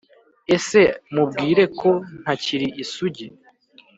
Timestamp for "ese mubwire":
0.55-1.63